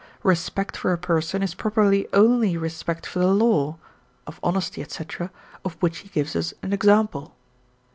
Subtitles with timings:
[0.23, 3.77] Respect for a person is properly only respect for the law
[4.25, 5.29] (of honesty, etc.)
[5.63, 7.35] of which he gives us an example.